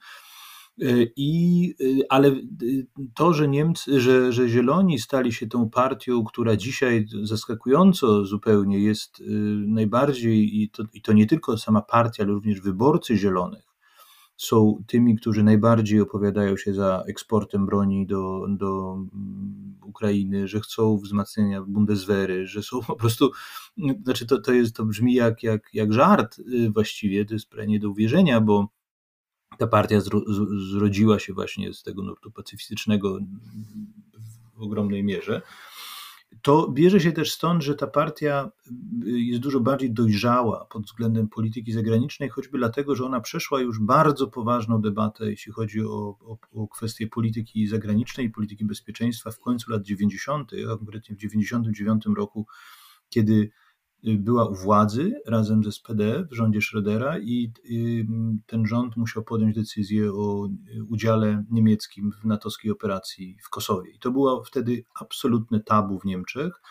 [1.16, 1.74] I,
[2.10, 2.36] ale
[3.14, 9.24] to, że Niemcy, że, że Zieloni stali się tą partią, która dzisiaj zaskakująco zupełnie jest
[9.68, 13.72] najbardziej, i to, i to nie tylko sama partia, ale również wyborcy Zielonych,
[14.38, 20.98] są tymi, którzy najbardziej opowiadają się za eksportem broni do, do mm, Ukrainy, że chcą
[20.98, 23.32] wzmacniania Bundeswehry, że są po prostu,
[24.04, 27.68] znaczy to, to, jest, to brzmi jak, jak, jak żart y, właściwie, to jest prawie
[27.68, 28.68] nie do uwierzenia, bo
[29.62, 30.22] ta partia zro,
[30.72, 33.20] zrodziła się właśnie z tego nurtu pacyfistycznego
[34.56, 35.42] w ogromnej mierze.
[36.42, 38.52] To bierze się też stąd, że ta partia
[39.06, 43.80] y, jest dużo bardziej dojrzała pod względem polityki zagranicznej, choćby dlatego, że ona przeszła już
[43.80, 49.40] bardzo poważną debatę, jeśli chodzi o, o, o kwestie polityki zagranicznej i polityki bezpieczeństwa w
[49.40, 52.46] końcu lat 90., a konkretnie w 99 roku,
[53.10, 53.52] kiedy
[54.04, 57.52] była u władzy razem z SPD w rządzie Schrödera i
[58.46, 60.50] ten rząd musiał podjąć decyzję o
[60.90, 63.92] udziale niemieckim w natowskiej operacji w Kosowie.
[63.92, 66.62] I to było wtedy absolutne tabu w Niemczech,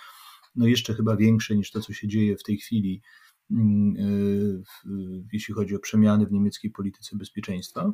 [0.57, 3.03] no jeszcze chyba większe niż to, co się dzieje w tej chwili,
[3.51, 3.95] mm,
[5.33, 7.93] jeśli chodzi o przemiany w niemieckiej polityce bezpieczeństwa.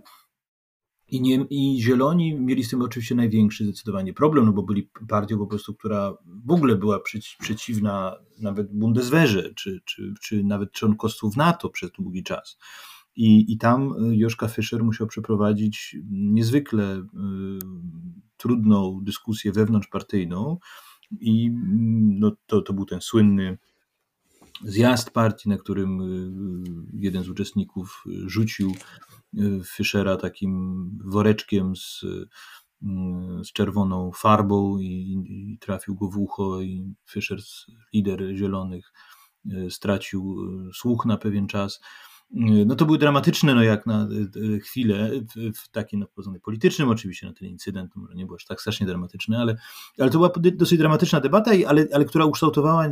[1.09, 5.38] I, nie, I Zieloni mieli z tym oczywiście największy zdecydowanie problem, no bo byli partią
[5.38, 6.14] po prostu, która
[6.47, 11.90] w ogóle była przeci, przeciwna nawet Bundeswehrze, czy, czy, czy nawet członkostwu w NATO przez
[11.92, 12.59] długi czas.
[13.16, 17.05] I, I tam Joszka Fischer musiał przeprowadzić niezwykle y,
[18.37, 20.59] trudną dyskusję wewnątrzpartyjną
[21.21, 21.51] i
[22.19, 23.59] no, to, to był ten słynny
[24.64, 28.75] zjazd partii, na którym y, jeden z uczestników rzucił
[29.64, 32.05] Fischera takim woreczkiem z,
[33.42, 37.38] z czerwoną farbą i, i, trafił go w ucho i Fischer,
[37.95, 38.92] lider Zielonych,
[39.71, 40.37] stracił
[40.73, 41.81] słuch na pewien czas.
[42.38, 44.09] No to były dramatyczne, no jak na
[44.55, 45.11] e, chwilę,
[45.55, 49.38] w takim no, politycznym oczywiście, no ten incydent może nie był aż tak strasznie dramatyczny,
[49.38, 49.57] ale,
[49.99, 52.88] ale to była dosyć dramatyczna debata, ale, ale która ukształtowała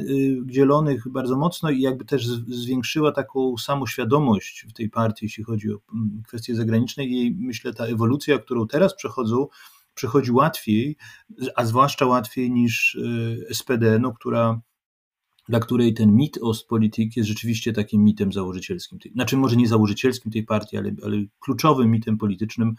[0.51, 5.79] Zielonych bardzo mocno i jakby też zwiększyła taką samoświadomość w tej partii, jeśli chodzi o
[6.29, 7.05] kwestie zagraniczne.
[7.05, 9.47] I myślę ta ewolucja, którą teraz przechodzą,
[9.95, 10.97] przechodzi łatwiej,
[11.57, 12.99] a zwłaszcza łatwiej niż
[13.53, 14.61] SPD, no, która
[15.49, 18.99] dla której ten mit Ostpolitik jest rzeczywiście takim mitem założycielskim.
[19.15, 22.75] Znaczy może nie założycielskim tej partii, ale, ale kluczowym mitem politycznym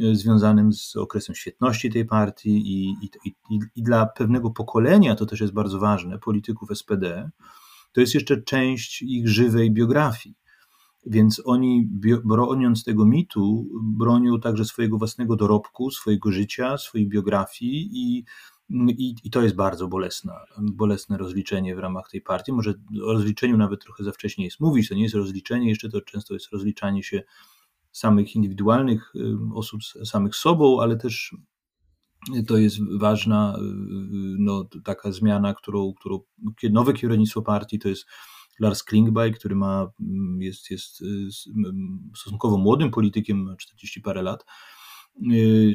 [0.00, 3.10] e, związanym z okresem świetności tej partii i, i,
[3.50, 7.30] i, i dla pewnego pokolenia, to też jest bardzo ważne, polityków SPD,
[7.92, 10.34] to jest jeszcze część ich żywej biografii.
[11.06, 11.88] Więc oni,
[12.24, 18.24] broniąc tego mitu, bronią także swojego własnego dorobku, swojego życia, swojej biografii i
[18.70, 22.52] i, I, to jest bardzo bolesne, bolesne rozliczenie w ramach tej partii.
[22.52, 26.00] Może o rozliczeniu nawet trochę za wcześnie jest mówić, to nie jest rozliczenie, jeszcze to
[26.00, 27.22] często jest rozliczanie się
[27.92, 29.12] samych indywidualnych
[29.54, 31.36] osób, samych sobą, ale też
[32.46, 33.56] to jest ważna
[34.38, 36.20] no, taka zmiana, którą, którą
[36.70, 38.06] nowe kierownictwo partii to jest
[38.60, 39.90] Lars Klingbeil, który ma,
[40.38, 41.04] jest, jest
[42.16, 44.77] stosunkowo młodym politykiem, 40 parę lat, Y,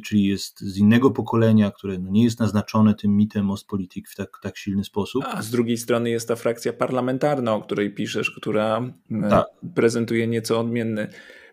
[0.05, 4.29] czyli jest z innego pokolenia, które no nie jest naznaczone tym mitem Ostpolitik w tak,
[4.41, 5.23] tak silny sposób.
[5.27, 9.45] A z drugiej strony jest ta frakcja parlamentarna, o której piszesz, która y, tak.
[9.75, 11.07] prezentuje nieco odmienny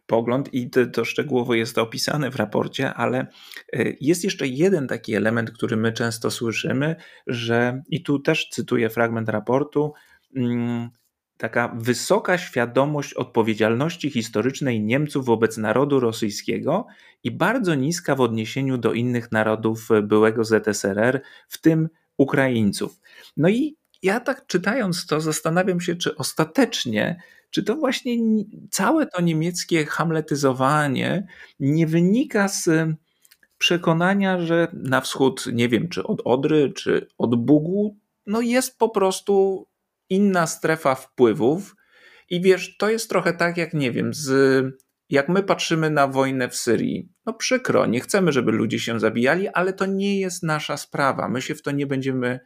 [0.06, 3.26] pogląd i to, to szczegółowo jest to opisane w raporcie, ale
[3.76, 8.90] y, jest jeszcze jeden taki element, który my często słyszymy, że i tu też cytuję
[8.90, 9.92] fragment raportu,
[10.36, 10.90] mm,
[11.40, 16.86] taka wysoka świadomość odpowiedzialności historycznej Niemców wobec narodu rosyjskiego
[17.24, 23.00] i bardzo niska w odniesieniu do innych narodów byłego ZSRR, w tym Ukraińców.
[23.36, 28.16] No i ja tak czytając to, zastanawiam się, czy ostatecznie, czy to właśnie
[28.70, 31.26] całe to niemieckie hamletyzowanie
[31.60, 32.68] nie wynika z
[33.58, 38.88] przekonania, że na wschód, nie wiem, czy od Odry, czy od Bugu, no jest po
[38.88, 39.66] prostu
[40.10, 41.76] inna strefa wpływów.
[42.30, 44.64] I wiesz, to jest trochę tak, jak nie wiem, z,
[45.10, 47.12] jak my patrzymy na wojnę w Syrii.
[47.26, 51.28] No przykro, nie chcemy, żeby ludzie się zabijali, ale to nie jest nasza sprawa.
[51.28, 52.40] My się w to nie będziemy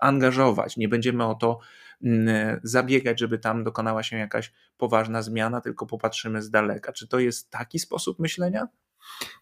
[0.00, 1.58] angażować, nie będziemy o to
[2.04, 6.92] mm, zabiegać, żeby tam dokonała się jakaś poważna zmiana, tylko popatrzymy z daleka.
[6.92, 8.68] Czy to jest taki sposób myślenia?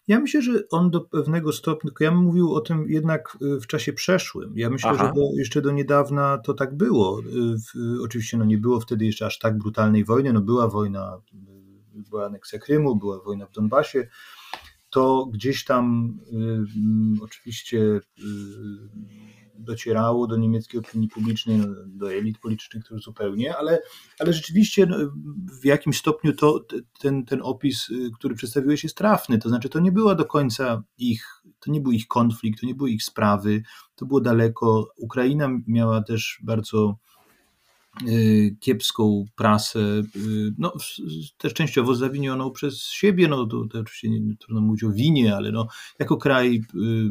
[0.07, 3.93] Ja myślę, że on do pewnego stopnia, ja bym mówił o tym jednak w czasie
[3.93, 4.53] przeszłym.
[4.55, 5.05] Ja myślę, Aha.
[5.07, 7.21] że do, jeszcze do niedawna to tak było.
[7.21, 11.21] W, oczywiście no nie było wtedy jeszcze aż tak brutalnej wojny, no była wojna,
[12.09, 14.07] była aneksja Krymu, była wojna w Donbasie,
[14.89, 16.17] to gdzieś tam
[17.19, 18.01] y, oczywiście y,
[19.59, 23.81] docierało do niemieckiej opinii publicznej, no, do elit politycznych to zupełnie, ale,
[24.19, 24.97] ale rzeczywiście no,
[25.61, 26.65] w jakimś stopniu to,
[26.99, 30.83] ten, ten opis, y, który przedstawiłeś jest trafny, to znaczy to nie była do końca
[30.97, 33.63] ich, to nie był ich konflikt, to nie były ich sprawy,
[33.95, 34.91] to było daleko.
[34.97, 36.97] Ukraina miała też bardzo
[38.59, 40.73] kiepską prasę, y, no,
[41.37, 45.51] też częściowo zawinioną przez siebie, no to, to oczywiście nie, trudno mówić o winie, ale
[45.51, 45.67] no,
[45.99, 46.55] jako kraj...
[46.55, 46.61] Y,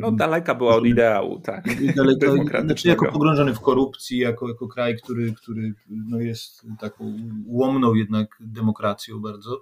[0.01, 1.64] no daleka była od ideału, tak.
[1.95, 2.27] Daleka,
[2.64, 8.37] znaczy jako pogrążony w korupcji, jako, jako kraj, który, który no jest taką ułomną jednak
[8.41, 9.61] demokracją bardzo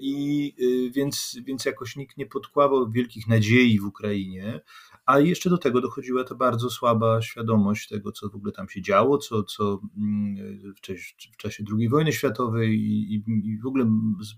[0.00, 0.54] i
[0.94, 4.60] więc, więc jakoś nikt nie podkładał wielkich nadziei w Ukrainie,
[5.06, 8.82] a jeszcze do tego dochodziła ta bardzo słaba świadomość tego, co w ogóle tam się
[8.82, 13.86] działo, co, co mm, w, czasie, w czasie II wojny światowej i, i, w ogóle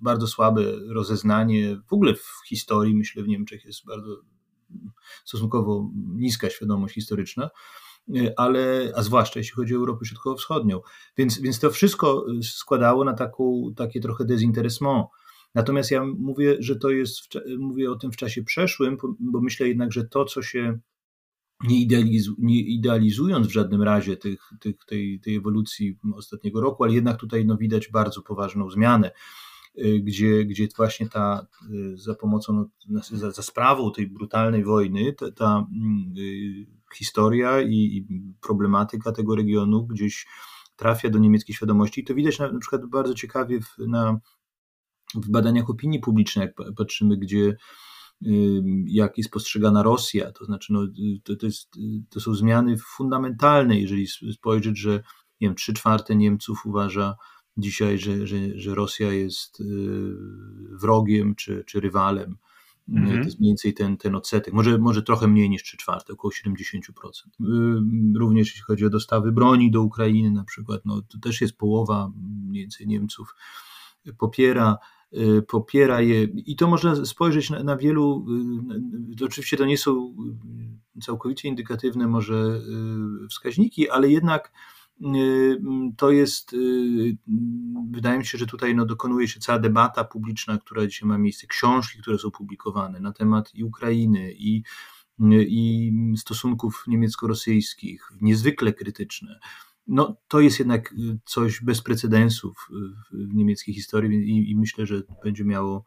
[0.03, 4.21] bardzo słabe rozeznanie, w ogóle w historii, myślę, w Niemczech jest bardzo
[5.25, 7.51] stosunkowo niska świadomość historyczna
[8.37, 10.81] ale, a zwłaszcza jeśli chodzi o Europę Środkowo-Wschodnią.
[11.17, 15.07] Więc, więc to wszystko składało na taką, takie trochę dezinteresment
[15.55, 17.19] Natomiast ja mówię, że to jest,
[17.59, 20.79] mówię o tym w czasie przeszłym, bo myślę jednak, że to, co się
[21.65, 21.87] nie,
[22.39, 27.47] nie idealizując w żadnym razie tych, tych, tej, tej ewolucji ostatniego roku, ale jednak tutaj
[27.47, 29.11] no, widać bardzo poważną zmianę,
[29.79, 35.13] y, gdzie, gdzie właśnie ta y, za pomocą, no, za, za sprawą tej brutalnej wojny,
[35.13, 35.67] ta, ta
[36.19, 38.07] y, historia i, i,
[38.41, 40.27] problematyka tego regionu gdzieś
[40.77, 42.01] trafia do niemieckiej świadomości.
[42.01, 44.21] I to widać na, na przykład bardzo ciekawie w, na
[45.15, 47.57] w badaniach opinii publicznej, jak patrzymy, gdzie
[48.87, 50.81] jak jest postrzegana Rosja, to znaczy no,
[51.25, 51.71] to, to, jest,
[52.11, 54.93] to są zmiany fundamentalne, jeżeli spojrzeć, że
[55.41, 57.17] nie wiem, 3 czwarte Niemców uważa
[57.57, 59.65] dzisiaj, że, że, że Rosja jest y,
[60.81, 62.37] wrogiem czy, czy rywalem.
[62.89, 63.19] Mm -hmm.
[63.19, 66.33] To jest mniej więcej ten, ten odsetek, może, może trochę mniej niż 3 czwarte, około
[66.47, 66.81] 70%.
[68.17, 72.13] Również jeśli chodzi o dostawy broni do Ukrainy na przykład, no, to też jest połowa
[72.49, 73.35] mniej więcej Niemców
[74.19, 75.04] popiera Y,
[75.49, 76.23] popiera je.
[76.23, 78.27] I to można spojrzeć na, na wielu,
[79.21, 80.17] y, oczywiście to nie są
[81.03, 82.61] całkowicie indykatywne może
[83.25, 84.53] y, wskaźniki, ale jednak
[85.97, 86.57] to jest,
[87.91, 91.47] wydaje mi się, że tutaj no, dokonuje się cała debata publiczna, która dzisiaj ma miejsce,
[91.47, 94.63] książki, które są publikowane na temat i Ukrainy, i,
[95.49, 99.41] i stosunków niemiecko-rosyjskich, niezwykle krytyczne
[99.87, 102.69] no, to jest jednak y, coś bez precedensów
[103.13, 105.85] w niemieckiej historii i, i myślę, że będzie miało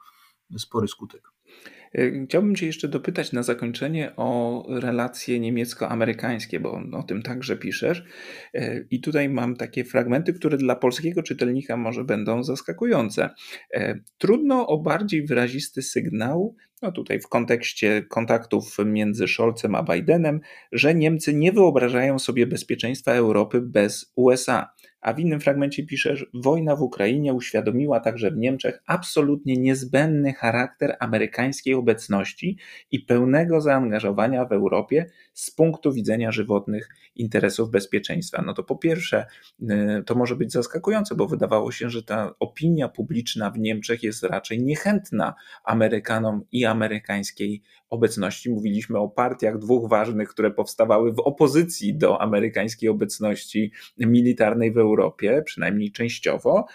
[0.58, 1.37] spory skutek.
[1.98, 8.04] Y, chciałbym Cię jeszcze dopytać na zakończenie o relacje niemiecko-amerykańskie, bo o tym także piszesz.
[8.56, 13.30] Y, I tutaj mam takie fragmenty, które dla polskiego czytelnika może będą zaskakujące.
[14.18, 20.40] Trudno o bardziej wyrazisty sygnał no tutaj w kontekście kontaktów między Scholzem a Bidenem,
[20.72, 24.70] że Niemcy nie wyobrażają sobie bezpieczeństwa Europy bez USA.
[25.02, 30.34] A w innym fragmencie pisze, że wojna w Ukrainie uświadomiła także w Niemczech absolutnie niezbędny
[30.34, 32.58] charakter amerykańskiej obecności
[32.92, 38.44] i pełnego zaangażowania w Europie z punktu widzenia żywotnych interesów bezpieczeństwa.
[38.46, 39.26] No to po pierwsze,
[39.62, 44.24] y, to może być zaskakujące, bo wydawało się, że ta opinia publiczna w Niemczech jest
[44.24, 45.34] raczej niechętna
[45.64, 48.50] Amerykanom i amerykańskiej obecności.
[48.50, 54.87] Mówiliśmy o partiach dwóch ważnych, które powstawały w opozycji do amerykańskiej obecności militarnej w Europie,
[55.46, 56.66] przynajmniej częściowo.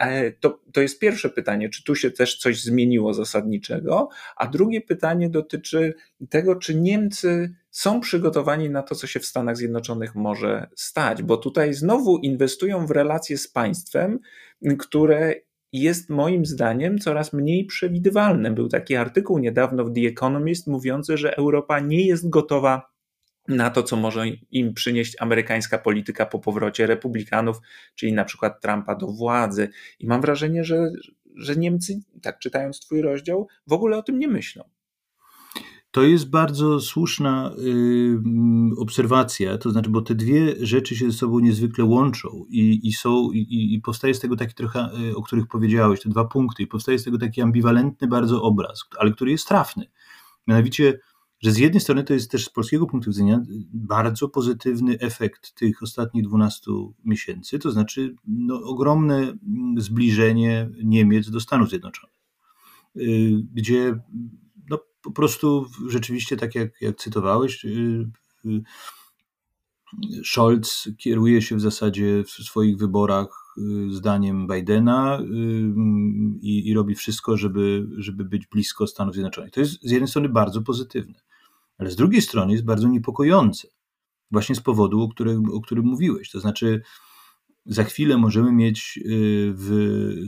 [0.00, 4.08] E, to, to jest pierwsze pytanie, czy tu się też coś zmieniło zasadniczego?
[4.36, 5.94] A drugie pytanie dotyczy
[6.28, 11.36] tego, czy Niemcy są przygotowani na to, co się w Stanach Zjednoczonych może stać, bo
[11.36, 14.18] tutaj znowu inwestują w relacje z państwem,
[14.78, 15.34] które
[15.72, 18.50] jest moim zdaniem coraz mniej przewidywalne.
[18.50, 22.91] Był taki artykuł niedawno w The Economist mówiący, że Europa nie jest gotowa
[23.48, 27.56] na to, co może im przynieść amerykańska polityka po powrocie republikanów,
[27.94, 29.68] czyli na przykład Trumpa do władzy.
[29.98, 30.90] I mam wrażenie, że,
[31.36, 34.64] że Niemcy, tak czytając Twój rozdział, w ogóle o tym nie myślą.
[35.92, 41.40] To jest bardzo słuszna y, obserwacja, to znaczy, bo te dwie rzeczy się ze sobą
[41.40, 45.46] niezwykle łączą i, i są, i, i, powstaje z tego taki trochę, y, o których
[45.46, 49.48] powiedziałeś, te dwa punkty, i powstaje z tego taki ambiwalentny bardzo obraz, ale który jest
[49.48, 49.90] trafny.
[50.46, 50.98] Mianowicie,
[51.42, 55.82] że z jednej strony to jest też z polskiego punktu widzenia bardzo pozytywny efekt tych
[55.82, 56.70] ostatnich 12
[57.04, 59.36] miesięcy, to znaczy no, ogromne
[59.76, 62.16] zbliżenie Niemiec do Stanów Zjednoczonych,
[62.96, 64.00] y, gdzie
[65.02, 68.08] po prostu rzeczywiście, tak jak, jak cytowałeś, y,
[68.46, 68.62] y,
[70.24, 73.56] Scholz kieruje się w zasadzie w swoich wyborach
[73.90, 75.20] zdaniem Bidena
[76.40, 79.50] i, i, robi wszystko, żeby, żeby być blisko Stanów Zjednoczonych.
[79.50, 81.14] To jest z jednej strony bardzo pozytywne,
[81.82, 83.68] ale z drugiej strony jest bardzo niepokojące.
[84.30, 86.30] właśnie z powodu, o którym, o którym mówiłeś.
[86.30, 86.82] To znaczy,
[87.66, 89.02] za chwilę możemy mieć y,
[89.54, 89.70] w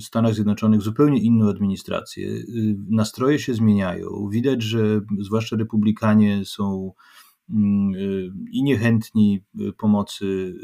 [0.01, 2.29] Stanach Zjednoczonych zupełnie inną administrację.
[2.29, 4.29] Y, nastroje się zmieniają.
[4.31, 6.93] Widać, że zwłaszcza republikanie są
[7.51, 9.45] mm, y, i niechętni
[9.79, 10.55] pomocy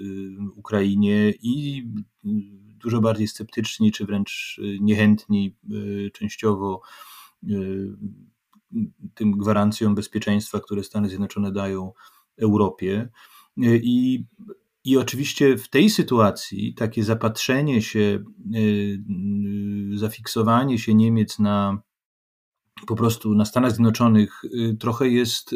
[0.57, 1.85] Ukrainie, i
[2.83, 5.57] dużo bardziej sceptyczni, czy wręcz niechętni
[6.13, 6.81] częściowo
[9.15, 11.93] tym gwarancjom bezpieczeństwa, które Stany Zjednoczone dają
[12.39, 13.09] Europie.
[13.67, 14.25] I
[14.85, 18.59] i oczywiście w tej sytuacji takie zapatrzenie się, y,
[19.95, 21.83] y, zafiksowanie się Niemiec na
[22.87, 25.55] po prostu na Stanach Zjednoczonych y, trochę jest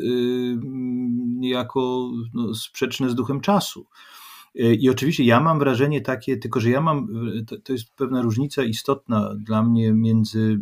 [1.37, 3.87] niejako no, sprzeczne z duchem czasu.
[4.55, 7.09] I oczywiście ja mam wrażenie takie, tylko że ja mam,
[7.47, 10.61] to, to, jest pewna różnica istotna dla mnie między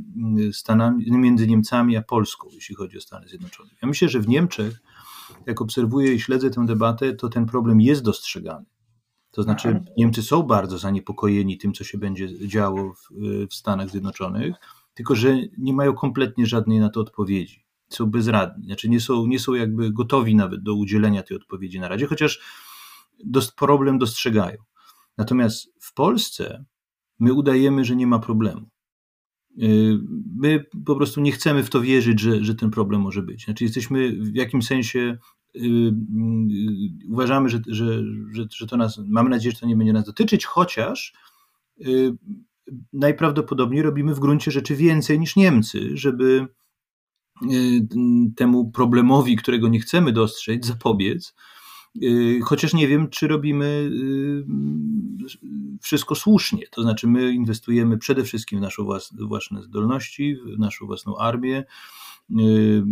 [0.52, 3.70] Stanami, między Niemcami a Polską, jeśli chodzi o Stany Zjednoczone.
[3.82, 4.80] Ja myślę, że w Niemczech
[5.46, 8.64] jak obserwuję i śledzę tę debatę, to ten problem jest dostrzegany.
[9.30, 9.92] To znaczy, Aha.
[9.96, 13.08] Niemcy są bardzo zaniepokojeni tym, co się będzie działo w,
[13.50, 14.54] w Stanach Zjednoczonych,
[14.94, 17.64] tylko że nie mają kompletnie żadnej na to odpowiedzi.
[17.88, 21.88] Są bezradni, znaczy nie są, nie są jakby gotowi nawet do udzielenia tej odpowiedzi na
[21.88, 22.40] razie, chociaż
[23.24, 24.56] dost, problem dostrzegają.
[25.18, 26.64] Natomiast w Polsce
[27.18, 28.68] my udajemy, że nie ma problemu.
[29.62, 29.98] Y,
[30.36, 33.44] my po prostu nie chcemy w to wierzyć, że, że ten problem może być.
[33.44, 35.18] Znaczy, jesteśmy w jakimś sensie,
[35.54, 39.92] yy, yy, uważamy, że, że, że, że to nas, mamy nadzieję, że to nie będzie
[39.92, 41.12] nas dotyczyć, chociaż
[41.78, 42.16] yy,
[42.92, 46.46] najprawdopodobniej robimy w gruncie rzeczy więcej niż Niemcy, żeby
[47.52, 47.86] y,
[48.36, 51.34] temu problemowi, którego nie chcemy dostrzec, zapobiec
[52.44, 54.44] chociaż nie wiem, czy robimy y,
[55.80, 56.66] wszystko słusznie.
[56.70, 58.82] To znaczy, my inwestujemy przede wszystkim w nasze
[59.18, 61.64] własne zdolności, w naszą własną armię.
[62.40, 62.82] Y,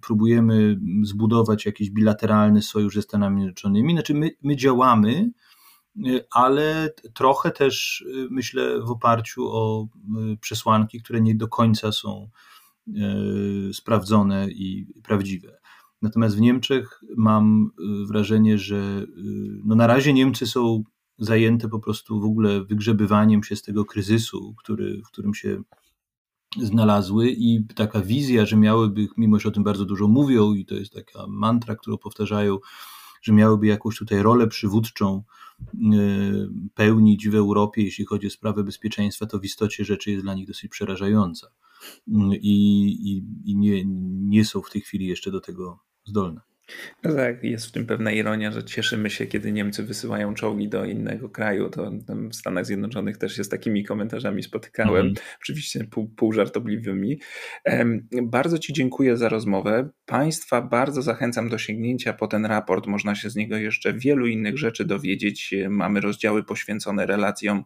[0.00, 3.92] próbujemy zbudować jakiś bilateralny sojusz ze Stanami Zjednoczonymi.
[3.92, 5.30] Znaczy, my, my działamy,
[6.30, 9.88] ale trochę też myślę w oparciu o
[10.40, 12.30] przesłanki, które nie do końca są
[13.72, 15.61] sprawdzone i prawdziwe.
[16.02, 17.70] Natomiast w Niemczech mam
[18.02, 19.06] y, wrażenie, że y,
[19.64, 20.82] no na razie Niemcy są
[21.18, 25.62] zajęte po prostu w ogóle wygrzebywaniem się z tego kryzysu, który, w którym się
[26.60, 30.74] znalazły i taka wizja, że miałyby, mimo że o tym bardzo dużo mówią i to
[30.74, 32.58] jest taka mantra, którą powtarzają,
[33.22, 35.22] że miałyby jakąś tutaj rolę przywódczą
[35.74, 40.34] y, pełnić w Europie, jeśli chodzi o sprawę bezpieczeństwa, to w istocie rzeczy jest dla
[40.34, 41.46] nich dosyć przerażająca.
[42.40, 43.82] I, i, i nie,
[44.28, 46.40] nie są w tej chwili jeszcze do tego zdolne.
[47.04, 50.84] No tak, jest w tym pewna ironia, że cieszymy się, kiedy Niemcy wysyłają czołgi do
[50.84, 51.70] innego kraju.
[51.70, 51.90] To
[52.30, 55.14] w Stanach Zjednoczonych też się z takimi komentarzami spotykałem, mm.
[55.42, 57.20] oczywiście pół, pół żartobliwymi.
[58.22, 59.88] Bardzo Ci dziękuję za rozmowę.
[60.06, 62.86] Państwa bardzo zachęcam do sięgnięcia po ten raport.
[62.86, 65.54] Można się z niego jeszcze wielu innych rzeczy dowiedzieć.
[65.68, 67.64] Mamy rozdziały poświęcone relacjom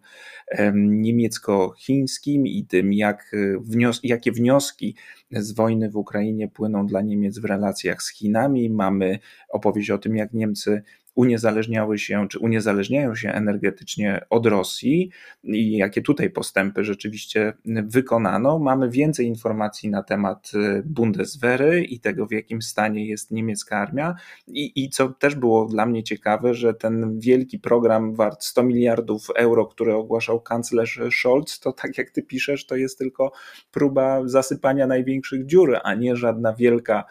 [0.74, 4.96] niemiecko-chińskim i tym, jak wnios jakie wnioski
[5.30, 8.70] z wojny w Ukrainie płyną dla Niemiec w relacjach z Chinami.
[8.70, 9.18] Mamy
[9.48, 10.82] opowieść o tym, jak Niemcy
[11.16, 15.10] uniezależniały się, czy uniezależniają się energetycznie od Rosji
[15.44, 18.58] i jakie tutaj postępy rzeczywiście wykonano.
[18.58, 24.14] Mamy więcej informacji na temat y, Bundeswehry i tego, w jakim stanie jest niemiecka armia.
[24.46, 29.26] I, I co też było dla mnie ciekawe, że ten wielki program wart 100 miliardów
[29.36, 33.32] euro, który ogłaszał kanclerz Scholz, to tak jak ty piszesz, to jest tylko
[33.70, 37.04] próba zasypania największych dziur, a nie żadna wielka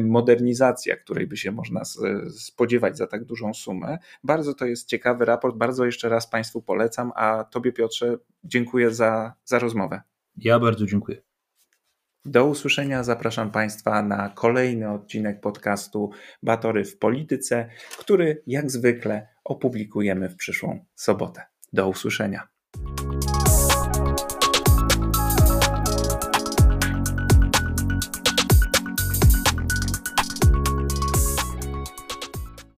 [0.00, 1.82] modernizacja, której by się można
[2.38, 3.98] spodziewać za tak dużą sumę.
[4.24, 9.32] Bardzo to jest ciekawy raport, bardzo jeszcze raz Państwu polecam, a Tobie Piotrze dziękuję za,
[9.44, 10.02] za rozmowę.
[10.36, 11.22] Ja bardzo dziękuję.
[12.24, 16.10] Do usłyszenia zapraszam Państwa na kolejny odcinek podcastu
[16.42, 17.68] Batory w Polityce,
[17.98, 21.42] który jak zwykle opublikujemy w przyszłą sobotę.
[21.72, 22.51] Do usłyszenia.